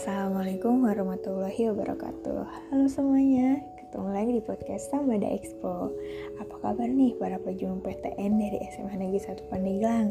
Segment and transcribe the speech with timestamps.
[0.00, 5.92] Assalamualaikum warahmatullahi wabarakatuh Halo semuanya, ketemu lagi di podcast Sambada Expo
[6.40, 10.08] Apa kabar nih para pejuang PTN dari SMA Negeri 1 Pandeglang?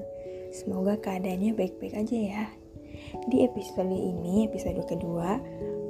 [0.53, 2.43] Semoga keadaannya baik-baik aja ya
[3.33, 5.41] Di episode ini, episode kedua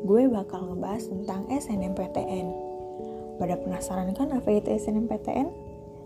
[0.07, 2.47] Gue bakal ngebahas tentang SNMPTN
[3.35, 5.51] Pada penasaran kan apa itu SNMPTN?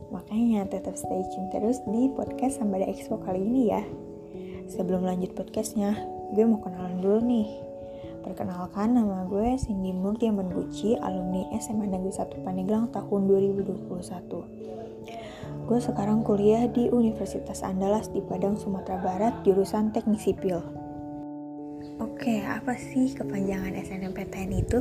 [0.09, 3.85] Makanya tetap stay tune terus di podcast Sambada Expo kali ini ya
[4.65, 5.93] Sebelum lanjut podcastnya,
[6.33, 7.72] gue mau kenalan dulu nih.
[8.23, 15.67] Perkenalkan nama gue Cindy Murti Gucci, alumni SMA Negeri 1 Pandeglang tahun 2021.
[15.67, 20.63] Gue sekarang kuliah di Universitas Andalas di Padang, Sumatera Barat, jurusan Teknik Sipil.
[21.99, 24.79] Oke, apa sih kepanjangan SNMPTN itu?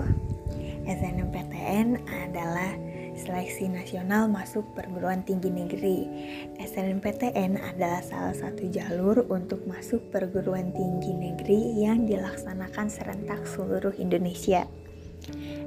[0.86, 2.78] SNMPTN adalah
[3.12, 6.08] Seleksi Nasional Masuk Perguruan Tinggi Negeri.
[6.56, 14.64] SNMPTN adalah salah satu jalur untuk masuk perguruan tinggi negeri yang dilaksanakan serentak seluruh Indonesia.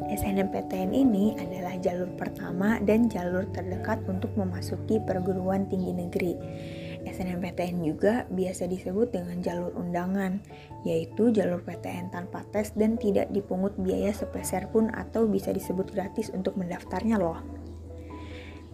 [0.09, 6.33] SNMPTN ini adalah jalur pertama dan jalur terdekat untuk memasuki perguruan tinggi negeri.
[7.05, 10.41] SNMPTN juga biasa disebut dengan jalur undangan,
[10.83, 16.33] yaitu jalur PTN tanpa tes dan tidak dipungut biaya sepeser pun atau bisa disebut gratis
[16.33, 17.39] untuk mendaftarnya loh.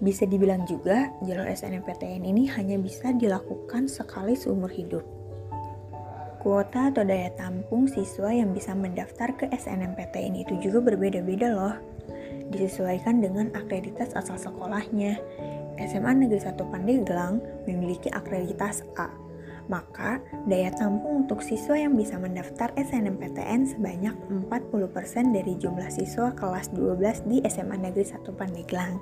[0.01, 5.05] Bisa dibilang juga, jalur SNMPTN ini hanya bisa dilakukan sekali seumur hidup.
[6.41, 11.77] Kuota atau daya tampung siswa yang bisa mendaftar ke SNMPTN itu juga berbeda-beda loh.
[12.49, 15.21] Disesuaikan dengan akreditas asal sekolahnya,
[15.89, 19.09] SMA Negeri 1 Pandeglang memiliki akreditas A.
[19.69, 24.15] Maka, daya tampung untuk siswa yang bisa mendaftar SNMPTN sebanyak
[24.49, 28.99] 40% dari jumlah siswa kelas 12 di SMA Negeri 1 Pandeglang.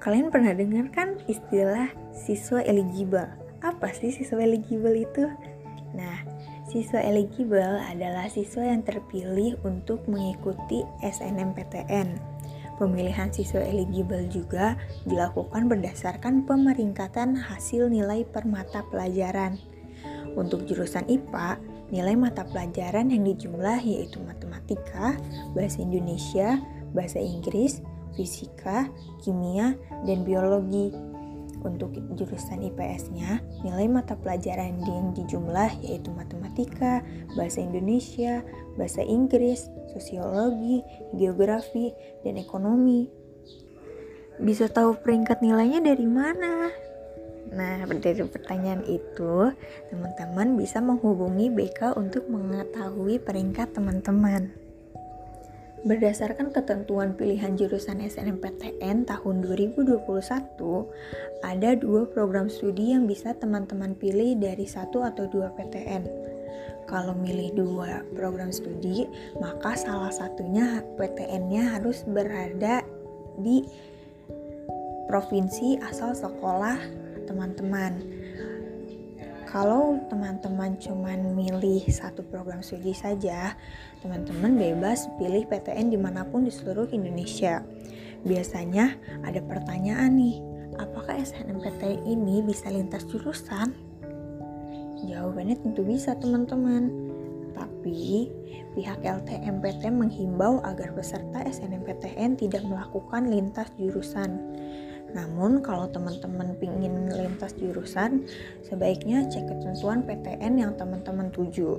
[0.00, 3.28] Kalian pernah dengar kan istilah siswa eligible?
[3.60, 5.28] Apa sih siswa eligible itu?
[5.92, 6.16] Nah,
[6.68, 12.33] siswa eligible adalah siswa yang terpilih untuk mengikuti SNMPTN
[12.74, 14.74] Pemilihan siswa eligible juga
[15.06, 19.54] dilakukan berdasarkan pemeringkatan hasil nilai per mata pelajaran.
[20.34, 21.62] Untuk jurusan IPA,
[21.94, 25.14] nilai mata pelajaran yang dijumlah yaitu matematika,
[25.54, 26.58] bahasa Indonesia,
[26.90, 27.78] bahasa Inggris,
[28.18, 28.90] fisika,
[29.22, 30.90] kimia, dan biologi.
[31.64, 37.00] Untuk jurusan IPS-nya, nilai mata pelajaran yang dijumlah yaitu matematika,
[37.32, 38.44] bahasa Indonesia,
[38.76, 40.84] bahasa Inggris, sosiologi,
[41.16, 43.08] geografi, dan ekonomi.
[44.36, 46.68] Bisa tahu peringkat nilainya dari mana?
[47.54, 49.52] Nah, dari pertanyaan itu,
[49.88, 54.63] teman-teman bisa menghubungi BK untuk mengetahui peringkat teman-teman.
[55.84, 60.00] Berdasarkan ketentuan pilihan jurusan SNMPTN tahun 2021,
[61.44, 66.08] ada dua program studi yang bisa teman-teman pilih dari satu atau dua PTN.
[66.88, 69.04] Kalau milih dua program studi,
[69.36, 72.80] maka salah satunya PTN-nya harus berada
[73.36, 73.68] di
[75.04, 76.80] provinsi asal sekolah
[77.28, 78.23] teman-teman
[79.54, 83.54] kalau teman-teman cuman milih satu program studi saja,
[84.02, 87.62] teman-teman bebas pilih PTN di mana pun di seluruh Indonesia.
[88.26, 90.42] Biasanya ada pertanyaan nih,
[90.82, 93.70] apakah SNMPTN ini bisa lintas jurusan?
[95.06, 96.90] Jawabannya tentu bisa teman-teman.
[97.54, 98.26] Tapi
[98.74, 104.34] pihak LTMPT menghimbau agar peserta SNMPTN tidak melakukan lintas jurusan
[105.14, 108.26] namun kalau teman-teman ingin lintas jurusan,
[108.66, 111.78] sebaiknya cek ketentuan PTN yang teman-teman tuju.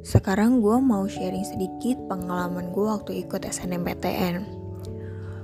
[0.00, 4.48] Sekarang gue mau sharing sedikit pengalaman gue waktu ikut SNMPTN.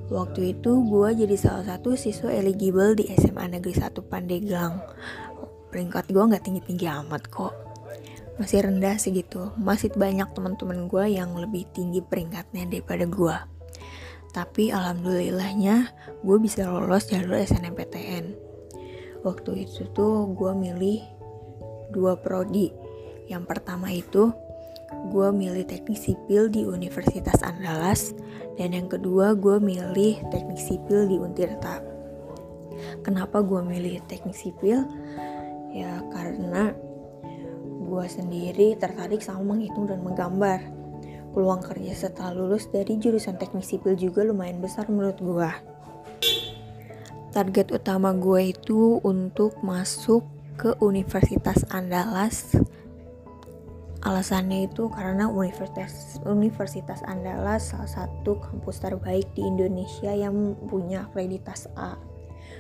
[0.08, 4.80] Waktu itu gue jadi salah satu siswa eligible di SMA Negeri 1 Pandeglang.
[5.68, 7.52] Peringkat gue gak tinggi-tinggi amat kok.
[8.40, 9.52] Masih rendah segitu.
[9.60, 13.36] Masih banyak teman-teman gue yang lebih tinggi peringkatnya daripada gue.
[14.32, 15.92] Tapi alhamdulillahnya
[16.24, 18.32] gue bisa lolos jalur SNMPTN.
[19.22, 21.04] Waktu itu tuh gue milih
[21.92, 22.72] dua prodi.
[23.28, 24.32] Yang pertama itu
[25.12, 28.16] gue milih teknik sipil di Universitas Andalas
[28.56, 31.84] dan yang kedua gue milih teknik sipil di Untirta.
[33.04, 34.88] Kenapa gue milih teknik sipil?
[35.76, 36.72] Ya karena
[37.84, 40.71] gue sendiri tertarik sama menghitung dan menggambar
[41.32, 45.50] peluang kerja setelah lulus dari jurusan teknik sipil juga lumayan besar menurut gue.
[47.32, 50.28] Target utama gue itu untuk masuk
[50.60, 52.52] ke Universitas Andalas.
[54.02, 61.70] Alasannya itu karena Universitas Universitas Andalas salah satu kampus terbaik di Indonesia yang punya akreditas
[61.78, 61.96] A.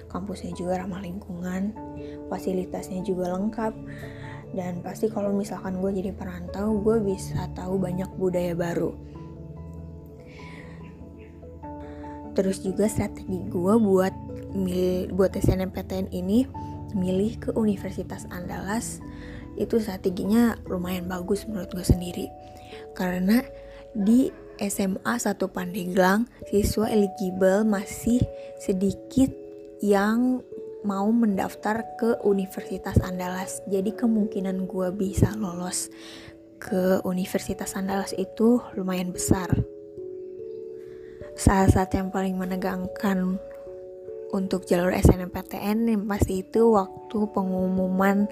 [0.08, 1.76] Kampusnya juga ramah lingkungan,
[2.32, 3.74] fasilitasnya juga lengkap,
[4.52, 8.92] dan pasti kalau misalkan gue jadi perantau gue bisa tahu banyak budaya baru.
[12.32, 14.14] Terus juga strategi gue buat
[14.52, 16.48] mil buat SNMPTN ini
[16.92, 19.00] milih ke Universitas Andalas
[19.56, 22.28] itu strateginya lumayan bagus menurut gue sendiri.
[22.96, 23.44] Karena
[23.92, 28.20] di SMA 1 Pandeglang siswa eligible masih
[28.60, 29.28] sedikit
[29.84, 30.40] yang
[30.82, 33.62] mau mendaftar ke Universitas Andalas.
[33.70, 35.90] Jadi kemungkinan gue bisa lolos
[36.62, 39.50] ke Universitas Andalas itu lumayan besar.
[41.34, 43.40] Saat-saat yang paling menegangkan
[44.30, 48.30] untuk jalur SNMPTN yang pasti itu waktu pengumuman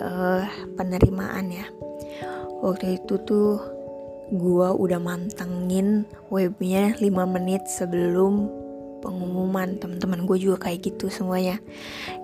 [0.00, 0.44] uh,
[0.74, 1.66] penerimaan ya.
[2.64, 3.60] Waktu itu tuh
[4.32, 8.65] gue udah mantengin webnya 5 menit sebelum
[9.04, 11.60] pengumuman teman-teman gue juga kayak gitu semuanya.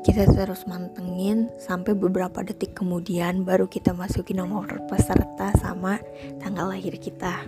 [0.02, 6.00] Kita terus mantengin sampai beberapa detik kemudian baru kita masukin nomor peserta sama
[6.40, 7.44] tanggal lahir kita.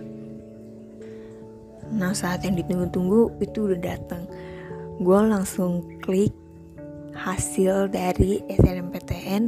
[1.93, 4.25] Nah saat yang ditunggu-tunggu itu udah datang
[4.97, 6.31] gue langsung klik
[7.15, 9.43] hasil dari SNMPTN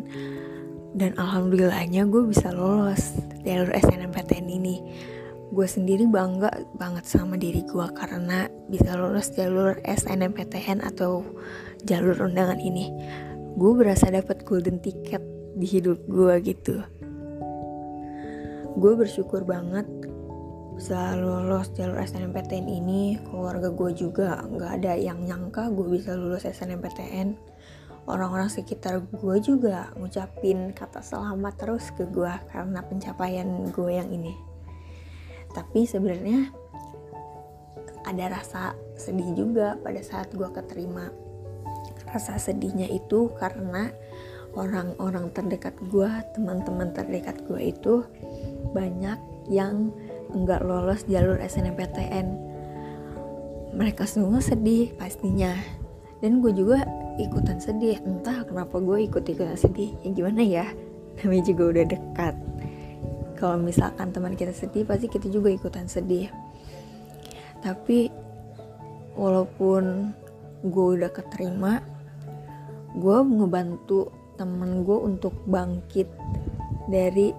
[0.95, 4.75] dan alhamdulillahnya gue bisa lolos jalur SNMPTN ini
[5.48, 11.24] gue sendiri bangga banget sama diri gue karena bisa lulus jalur SNMPTN atau
[11.88, 12.92] jalur undangan ini.
[13.56, 15.24] Gue berasa dapat golden ticket
[15.56, 16.84] di hidup gue gitu.
[18.78, 19.88] Gue bersyukur banget
[20.76, 23.16] bisa lulus jalur SNMPTN ini.
[23.24, 27.56] Keluarga gue juga nggak ada yang nyangka gue bisa lulus SNMPTN
[28.08, 34.32] orang-orang sekitar gue juga ngucapin kata selamat terus ke gue karena pencapaian gue yang ini
[35.57, 36.54] tapi sebenarnya
[38.06, 41.09] ada rasa sedih juga pada saat gue keterima.
[42.06, 43.89] Rasa sedihnya itu karena
[44.54, 46.07] orang-orang terdekat gue
[46.38, 48.06] teman-teman terdekat gue itu
[48.71, 49.18] banyak
[49.50, 49.89] yang
[50.30, 52.48] enggak lolos jalur SNMPTN
[53.74, 55.53] mereka semua sedih pastinya.
[56.21, 56.81] Dan gue juga
[57.21, 58.01] ikutan sedih.
[58.01, 59.94] Entah kenapa gue ikut-ikutan sedih.
[60.01, 60.65] Ya gimana ya?
[61.21, 62.36] Namanya juga udah dekat
[63.38, 66.34] kalau misalkan teman kita sedih pasti kita juga ikutan sedih.
[67.62, 68.10] Tapi
[69.18, 70.13] walaupun
[70.66, 71.81] gue udah keterima
[72.98, 76.10] gue ngebantu temen gue untuk bangkit
[76.89, 77.34] dari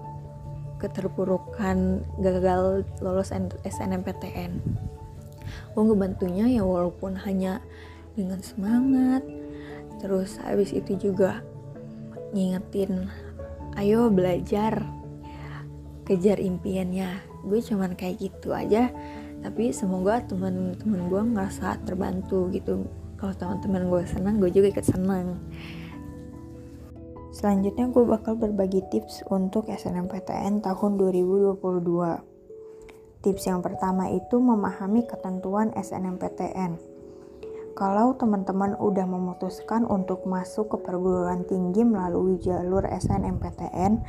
[0.79, 4.51] keterpurukan gagal lolos SNMPTN
[5.75, 7.59] gue ngebantunya ya walaupun hanya
[8.15, 9.23] dengan semangat
[9.99, 11.43] terus habis itu juga
[12.31, 13.11] ngingetin
[13.75, 14.83] ayo belajar
[16.09, 17.21] kejar impiannya.
[17.45, 18.89] Gue cuman kayak gitu aja.
[19.45, 22.89] Tapi semoga teman-teman gue ngerasa terbantu gitu.
[23.21, 25.37] Kalau teman-teman gue senang gue juga ikut senang
[27.39, 31.61] selanjutnya gue bakal berbagi tips untuk SNMPTN tahun 2022
[33.23, 36.75] tips yang pertama itu memahami ketentuan SNMPTN
[37.79, 44.03] kalau teman-teman udah memutuskan untuk masuk ke perguruan tinggi melalui jalur SNMPTN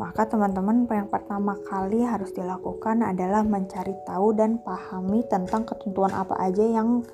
[0.00, 6.36] maka teman-teman yang pertama kali harus dilakukan adalah mencari tahu dan pahami tentang ketentuan apa
[6.40, 7.04] aja yang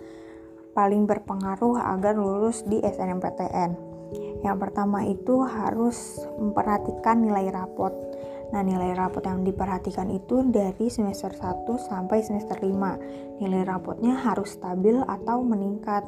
[0.78, 3.74] paling berpengaruh agar lulus di SNMPTN.
[4.46, 7.90] Yang pertama itu harus memperhatikan nilai rapot.
[8.48, 13.42] Nah, nilai rapot yang diperhatikan itu dari semester 1 sampai semester 5.
[13.42, 16.06] Nilai rapotnya harus stabil atau meningkat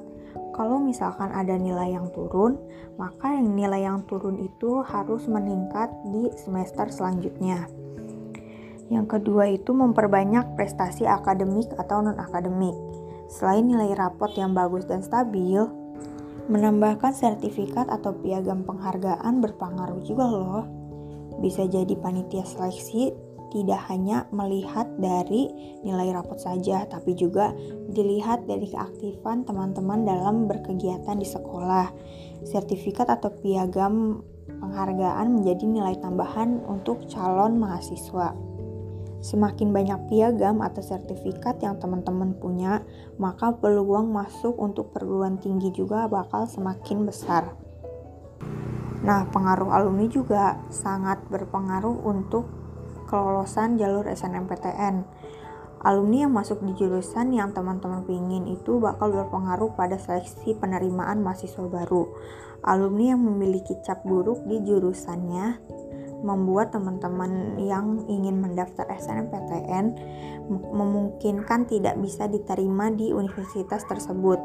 [0.60, 2.60] kalau misalkan ada nilai yang turun,
[3.00, 7.64] maka yang nilai yang turun itu harus meningkat di semester selanjutnya.
[8.92, 12.76] Yang kedua itu memperbanyak prestasi akademik atau non-akademik.
[13.32, 15.64] Selain nilai rapot yang bagus dan stabil,
[16.52, 20.68] menambahkan sertifikat atau piagam penghargaan berpengaruh juga loh.
[21.40, 23.16] Bisa jadi panitia seleksi
[23.50, 25.50] tidak hanya melihat dari
[25.82, 27.52] nilai rapot saja, tapi juga
[27.90, 31.90] dilihat dari keaktifan teman-teman dalam berkegiatan di sekolah.
[32.46, 38.34] Sertifikat atau piagam penghargaan menjadi nilai tambahan untuk calon mahasiswa.
[39.20, 42.80] Semakin banyak piagam atau sertifikat yang teman-teman punya,
[43.20, 47.52] maka peluang masuk untuk perguruan tinggi juga bakal semakin besar.
[49.00, 52.59] Nah, pengaruh alumni juga sangat berpengaruh untuk
[53.10, 55.02] kelolosan jalur SNMPTN.
[55.82, 61.66] Alumni yang masuk di jurusan yang teman-teman pingin itu bakal berpengaruh pada seleksi penerimaan mahasiswa
[61.66, 62.06] baru.
[62.62, 65.58] Alumni yang memiliki cap buruk di jurusannya
[66.20, 69.96] membuat teman-teman yang ingin mendaftar SNMPTN
[70.50, 74.38] memungkinkan tidak bisa diterima di universitas tersebut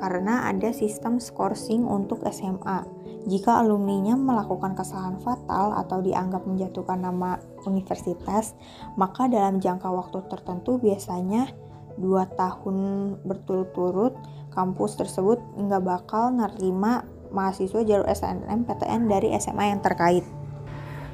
[0.00, 2.84] karena ada sistem scoring untuk SMA.
[3.22, 7.38] Jika alumninya melakukan kesalahan fatal atau dianggap menjatuhkan nama
[7.68, 8.58] universitas,
[8.98, 11.54] maka dalam jangka waktu tertentu biasanya
[12.00, 12.76] dua tahun
[13.22, 14.16] berturut-turut
[14.50, 20.41] kampus tersebut nggak bakal nerima mahasiswa jalur SNMPTN dari SMA yang terkait.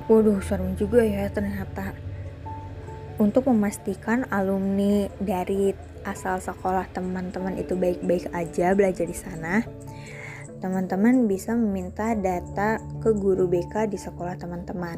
[0.08, 1.92] Waduh, serem juga ya ternyata.
[3.20, 5.76] Untuk memastikan alumni dari
[6.08, 9.60] asal sekolah teman-teman itu baik-baik aja belajar di sana,
[10.64, 14.96] teman-teman bisa meminta data ke guru BK di sekolah teman-teman.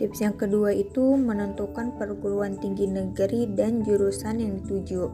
[0.00, 5.12] Tips yang kedua itu menentukan perguruan tinggi negeri dan jurusan yang dituju.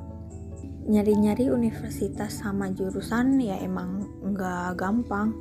[0.87, 5.35] Nyari-nyari universitas sama jurusan ya emang nggak gampang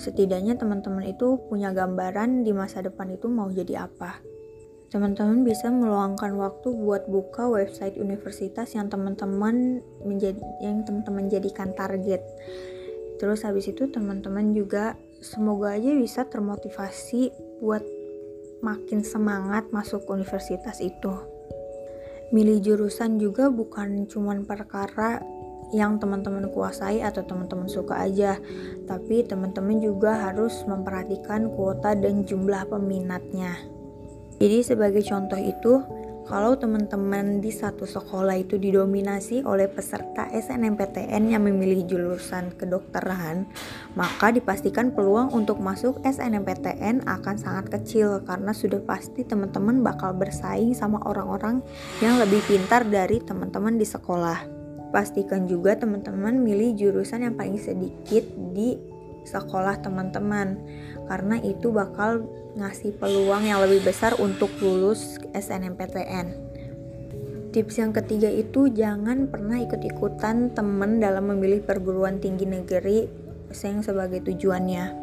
[0.00, 4.24] setidaknya teman-teman itu punya gambaran di masa depan itu mau jadi apa.
[4.90, 12.24] Teman-teman bisa meluangkan waktu buat buka website universitas yang teman-teman menjadi yang teman-teman jadikan target.
[13.20, 17.30] Terus habis itu teman-teman juga semoga aja bisa termotivasi
[17.60, 17.84] buat
[18.64, 21.12] makin semangat masuk universitas itu.
[22.34, 25.20] Milih jurusan juga bukan cuman perkara
[25.70, 28.38] yang teman-teman kuasai atau teman-teman suka aja,
[28.86, 33.54] tapi teman-teman juga harus memperhatikan kuota dan jumlah peminatnya.
[34.40, 35.84] Jadi sebagai contoh itu,
[36.30, 43.50] kalau teman-teman di satu sekolah itu didominasi oleh peserta SNMPTN yang memilih jurusan kedokteran,
[43.98, 50.70] maka dipastikan peluang untuk masuk SNMPTN akan sangat kecil karena sudah pasti teman-teman bakal bersaing
[50.70, 51.66] sama orang-orang
[51.98, 54.59] yang lebih pintar dari teman-teman di sekolah.
[54.90, 58.74] Pastikan juga teman-teman milih jurusan yang paling sedikit di
[59.22, 60.58] sekolah teman-teman
[61.06, 62.26] karena itu bakal
[62.58, 66.50] ngasih peluang yang lebih besar untuk lulus SNMPTN.
[67.50, 73.10] Tips yang ketiga itu jangan pernah ikut-ikutan teman dalam memilih perguruan tinggi negeri
[73.50, 74.94] yang sebagai tujuannya.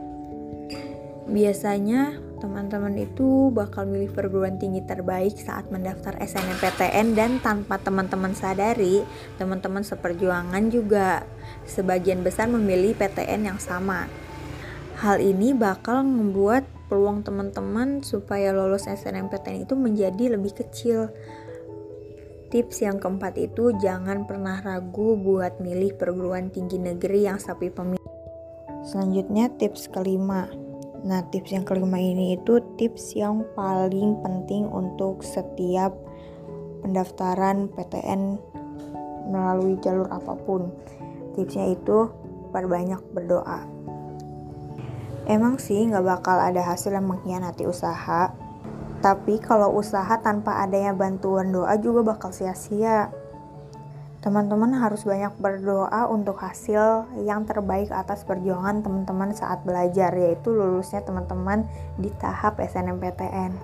[1.28, 9.02] Biasanya teman-teman itu bakal milih perguruan tinggi terbaik saat mendaftar SNMPTN dan tanpa teman-teman sadari,
[9.42, 11.26] teman-teman seperjuangan juga
[11.66, 14.06] sebagian besar memilih PTN yang sama.
[14.98, 21.12] Hal ini bakal membuat peluang teman-teman supaya lolos SNMPTN itu menjadi lebih kecil.
[22.48, 28.00] Tips yang keempat itu jangan pernah ragu buat milih perguruan tinggi negeri yang sapi pemilih.
[28.88, 30.48] Selanjutnya tips kelima,
[31.06, 35.94] Nah, tips yang kelima ini itu tips yang paling penting untuk setiap
[36.82, 38.42] pendaftaran PTN
[39.30, 40.72] melalui jalur apa pun.
[41.36, 42.10] Tipsnya itu
[42.50, 43.68] perbanyak berdoa.
[45.28, 48.32] Emang sih nggak bakal ada hasil yang mengkhianati usaha,
[49.04, 53.12] tapi kalau usaha tanpa adanya bantuan doa juga bakal sia-sia.
[54.28, 61.00] Teman-teman harus banyak berdoa untuk hasil yang terbaik atas perjuangan teman-teman saat belajar, yaitu lulusnya
[61.00, 61.64] teman-teman
[61.96, 63.56] di tahap SNMPTN.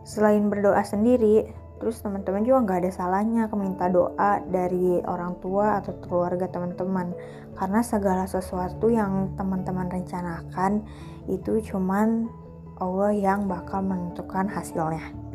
[0.00, 5.92] Selain berdoa sendiri, terus teman-teman juga nggak ada salahnya meminta doa dari orang tua atau
[6.08, 7.12] keluarga teman-teman,
[7.60, 10.88] karena segala sesuatu yang teman-teman rencanakan
[11.28, 12.32] itu cuman
[12.80, 15.25] Allah yang bakal menentukan hasilnya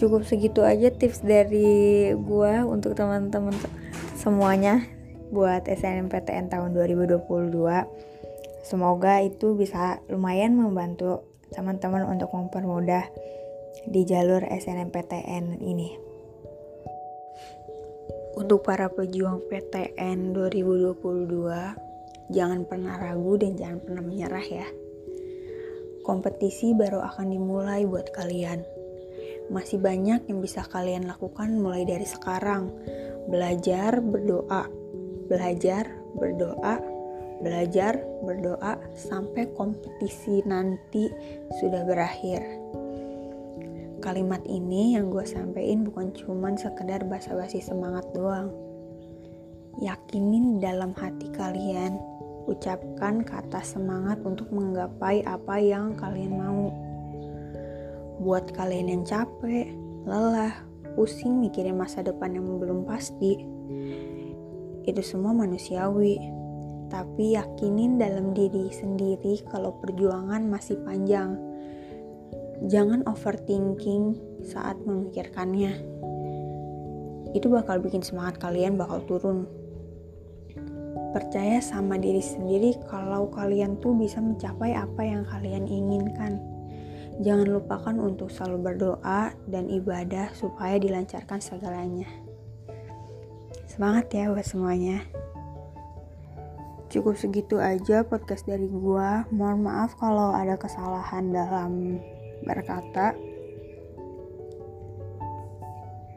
[0.00, 3.52] cukup segitu aja tips dari gue untuk teman-teman
[4.16, 4.80] semuanya
[5.28, 7.20] buat SNMPTN tahun 2022
[8.64, 13.12] semoga itu bisa lumayan membantu teman-teman untuk mempermudah
[13.86, 15.96] di jalur SNMPTN ini.
[18.38, 24.64] Untuk para pejuang PTN 2022 jangan pernah ragu dan jangan pernah menyerah ya.
[26.06, 28.79] Kompetisi baru akan dimulai buat kalian
[29.50, 32.70] masih banyak yang bisa kalian lakukan mulai dari sekarang.
[33.26, 34.70] Belajar, berdoa,
[35.26, 36.78] belajar, berdoa,
[37.42, 41.10] belajar, berdoa sampai kompetisi nanti
[41.58, 42.40] sudah berakhir.
[44.00, 48.48] Kalimat ini yang gue sampein bukan cuman sekedar basa-basi semangat doang.
[49.82, 52.00] Yakinin dalam hati kalian,
[52.48, 56.89] ucapkan kata semangat untuk menggapai apa yang kalian mau
[58.20, 59.72] buat kalian yang capek,
[60.04, 60.52] lelah,
[60.92, 63.40] pusing mikirin masa depan yang belum pasti.
[64.84, 66.20] Itu semua manusiawi,
[66.92, 71.40] tapi yakinin dalam diri sendiri kalau perjuangan masih panjang.
[72.68, 75.72] Jangan overthinking saat memikirkannya.
[77.32, 79.48] Itu bakal bikin semangat kalian bakal turun.
[81.16, 86.49] Percaya sama diri sendiri kalau kalian tuh bisa mencapai apa yang kalian inginkan
[87.20, 92.08] Jangan lupakan untuk selalu berdoa dan ibadah supaya dilancarkan segalanya.
[93.68, 95.04] Semangat ya buat semuanya.
[96.90, 99.28] Cukup segitu aja podcast dari gua.
[99.30, 102.00] Mohon maaf kalau ada kesalahan dalam
[102.42, 103.14] berkata.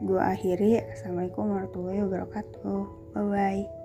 [0.02, 0.82] Gua akhiri.
[0.88, 2.80] Assalamualaikum warahmatullahi wabarakatuh.
[3.12, 3.83] Bye bye.